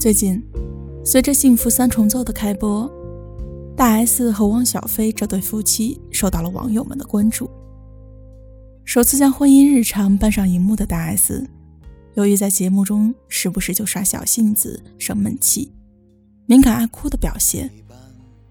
[0.00, 0.42] 最近，
[1.04, 2.90] 随着《幸福三重奏》的开播，
[3.76, 7.50] 大 S 和汪小菲这对夫妻受到了网友们的关注。
[8.86, 11.46] 首次将婚姻日常搬上荧幕的大 S，
[12.14, 15.70] 由于在节目中时不时就耍小性子、生闷气、
[16.46, 17.70] 敏感爱哭的表现，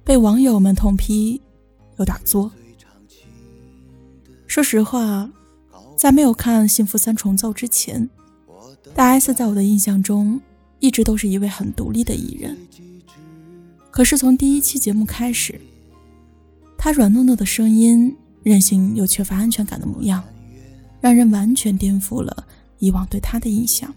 [0.03, 1.41] 被网友们痛批
[1.97, 2.51] 有点作。
[4.45, 5.27] 说实话，
[5.97, 8.07] 在没有看《幸福三重奏》之前，
[8.93, 10.39] 大 S 在我的印象中。
[10.79, 12.57] 一直都是一位很独立的艺人，
[13.91, 15.59] 可是从第一期节目开始，
[16.77, 20.23] 他软糯糯的声音、任性又缺乏安全感的模样，
[21.01, 22.47] 让人完全颠覆了
[22.77, 23.93] 以往对他的印象。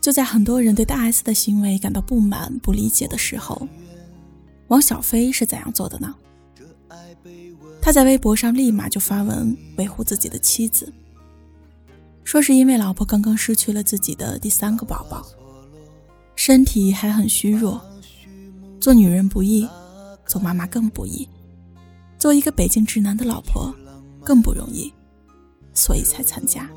[0.00, 3.68] 就在很多人对大 S 的行为感到不满、不理解的时候，
[4.68, 6.14] 王小飞是怎样做的呢？
[7.82, 10.92] 他在微博上立马就发文维护自己的妻子。
[12.26, 15.24] 说是因为老婆刚刚失去了自己的第三个宝宝，
[16.34, 17.80] 身体还很虚弱，
[18.80, 19.64] 做女人不易，
[20.26, 21.28] 做妈妈更不易，
[22.18, 23.72] 做一个北京直男的老婆
[24.24, 24.92] 更不容易，
[25.72, 26.68] 所以才参加。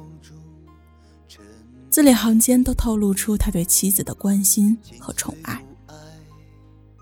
[1.89, 5.59] 字里行间都透露出他对妻子的关心和宠爱。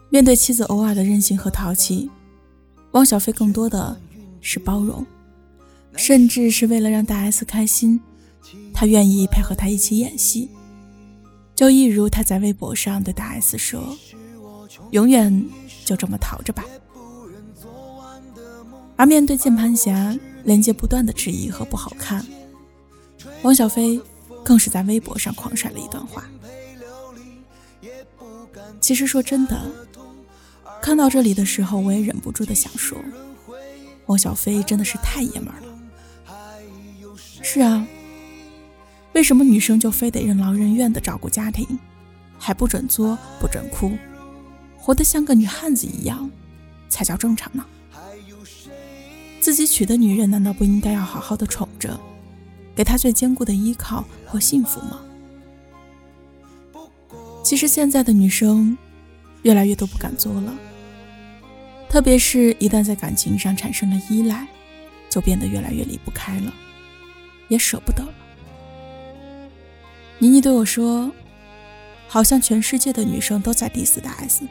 [0.10, 2.10] 面对妻子偶尔的任性和淘气，
[2.92, 4.00] 汪小菲更多的
[4.40, 5.06] 是包容，
[5.98, 8.00] 甚至是为了让大 S 开心。
[8.80, 10.52] 他愿意配合他一起演戏，
[11.56, 13.98] 就一如他在微博上对大 S 说
[14.94, 15.50] ：“永远
[15.84, 16.64] 就这么逃着吧。”
[18.96, 22.24] 而面对键盘侠连接不断的质疑和不好看，
[23.42, 24.00] 汪小菲
[24.44, 26.30] 更是在微博上狂甩了一段话。
[28.80, 29.60] 其实说真的，
[30.84, 32.96] 看到这里的时候，我也忍不住的想说，
[34.06, 35.64] 汪小菲真的是太爷们了。
[37.42, 37.88] 是啊。
[39.18, 41.68] 为什么女生就非得任劳任怨的照顾家庭，
[42.38, 43.98] 还不准作不准哭，
[44.78, 46.30] 活得像个女汉子一样，
[46.88, 47.66] 才叫正常呢？
[49.40, 52.00] 自己娶的女人难道不应该要好好的宠着，
[52.76, 55.02] 给她最坚固的依靠和幸福吗？
[57.44, 58.78] 其实现在的女生，
[59.42, 60.54] 越来越都不敢作了，
[61.90, 64.48] 特别是一旦在感情上产生了依赖，
[65.10, 66.54] 就变得越来越离不开了，
[67.48, 68.14] 也舍不得了。
[70.20, 71.12] 妮妮对我说
[72.10, 74.48] ：“好像全世界的女生都在 diss 大 S。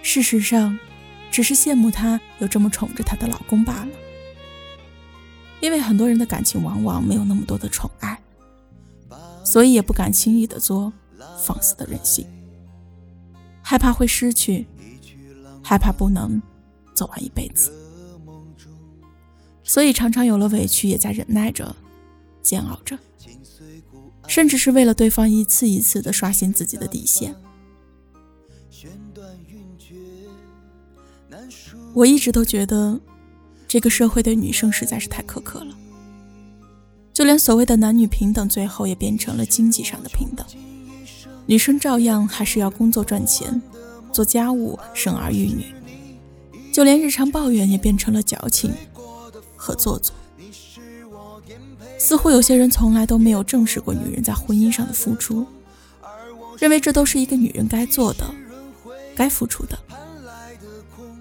[0.00, 0.78] 事实上，
[1.30, 3.88] 只是羡慕她有这么宠着她的老公罢了。
[5.60, 8.18] 因为很多人的感情往往没有那么多的宠爱，
[9.44, 10.90] 所以也不敢轻易的做
[11.38, 12.26] 放肆的任性，
[13.62, 14.66] 害怕会失去，
[15.62, 16.40] 害怕不能
[16.94, 17.70] 走完一辈子，
[19.62, 21.76] 所以常常有了委屈也在忍耐着，
[22.40, 22.98] 煎熬着。”
[24.26, 27.34] 甚至是为了对方一次一次的刷新自己的底线。
[31.94, 33.00] 我一直都觉得，
[33.66, 35.74] 这个社会对女生实在是太苛刻了。
[37.12, 40.46] 就连所谓的男女平等，最后也变成了经济上的平等。
[41.46, 43.62] 女生照样还是要工作赚钱，
[44.12, 45.64] 做家务、生儿育女。
[46.72, 48.70] 就连日常抱怨也变成了矫情
[49.56, 50.14] 和做作。
[51.98, 55.46] 似乎有些人从来都没有正视过女人在婚姻上的付出，
[56.58, 58.24] 认为这都是一个女人该做的、
[59.14, 59.78] 该付出的。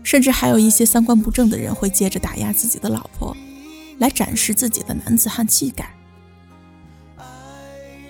[0.04, 3.36] 甚至还有一些三观不正的人会借着打压自己的老婆，
[3.98, 5.92] 来展示自己的男子汉气概。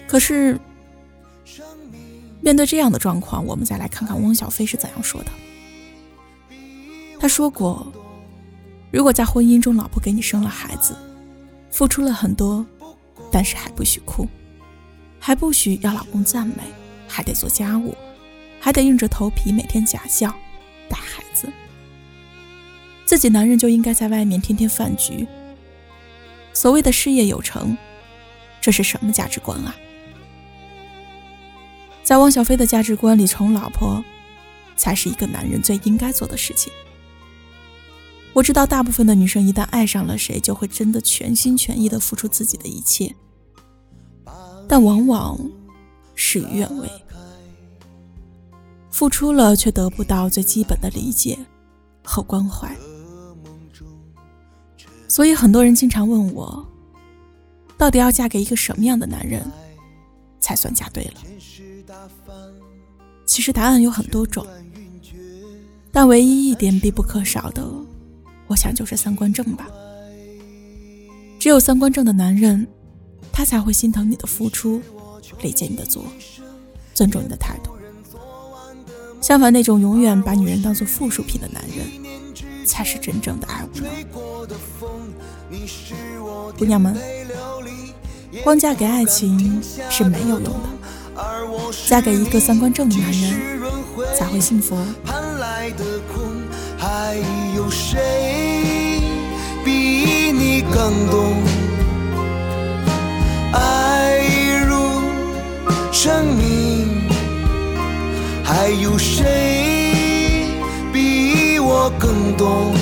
[0.06, 0.60] 可是，
[2.42, 5.32] 面对这样的状况，我们再来看看汪小菲是怎样说的。
[7.18, 7.92] 他说过
[8.92, 10.96] ：“如果在婚姻中，老婆给你生了孩子。”
[11.76, 12.66] 付出了很多，
[13.30, 14.26] 但是还不许哭，
[15.20, 16.64] 还不许要老公赞美，
[17.06, 17.94] 还得做家务，
[18.62, 20.34] 还得硬着头皮每天假笑
[20.88, 21.52] 带孩子。
[23.06, 25.28] 自己男人就应该在外面天天饭局。
[26.54, 27.78] 所谓的事业有成，
[28.62, 29.76] 这是什么价值观啊？
[32.04, 34.02] 在汪小菲的价值观里，宠老婆
[34.78, 36.72] 才是一个男人最应该做的事情。
[38.36, 43.16] 我知道，大部分的女生一旦爱上了谁，就会真的全心全意的付出自己的一切，
[44.68, 45.40] 但往往
[46.16, 46.90] 事与愿违，
[48.92, 51.40] 付出了却得不到最基本的理解
[52.04, 52.76] 和关怀。
[55.08, 56.68] 所以，很多人经常问我，
[57.78, 59.50] 到底要嫁给一个什么样的男人，
[60.42, 61.14] 才算嫁对了？
[63.26, 64.46] 其实答案有很多种，
[65.90, 67.66] 但唯一一点必不可少的。
[68.48, 69.68] 我想就是三观正吧。
[71.40, 72.68] 只有三观正的男人，
[73.32, 74.82] 他才会心疼你的付出，
[75.42, 76.06] 理解你的作，
[76.94, 77.72] 尊重你的态度。
[79.22, 81.86] 相反，那种永远把女人当做附属品的男人，
[82.66, 83.90] 才是真正的爱无能。
[86.58, 86.96] 姑娘们，
[88.44, 90.52] 光嫁给爱情是没有用的，
[91.88, 93.60] 嫁给一个三观正的男人
[94.16, 94.76] 才会幸福。
[96.88, 97.16] 还
[97.56, 99.02] 有谁
[99.64, 101.42] 比你更懂
[103.52, 104.20] 爱
[104.68, 105.02] 如
[105.92, 107.10] 生命？
[108.44, 110.46] 还有谁
[110.94, 112.76] 比我更懂？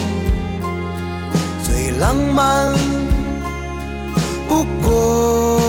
[1.64, 2.74] 最浪漫
[4.50, 5.62] 不过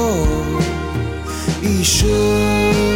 [1.63, 2.94] 一生。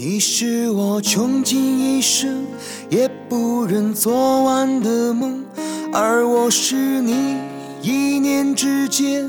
[0.00, 2.46] 你是我穷尽一生
[2.88, 5.44] 也不忍做完的梦，
[5.92, 7.36] 而我是你
[7.82, 9.28] 一念之间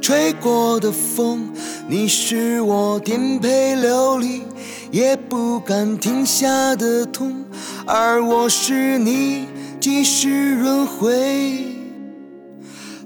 [0.00, 1.48] 吹过的风。
[1.86, 4.42] 你是我颠沛流离
[4.90, 7.44] 也不敢停下的痛，
[7.86, 9.46] 而我是你
[9.78, 11.68] 几世轮回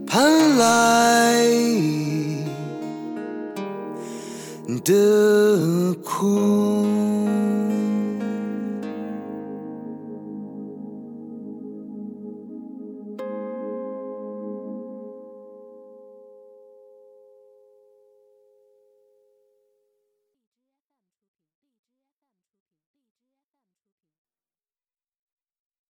[0.06, 1.27] 盼来。
[4.88, 7.07] 的苦。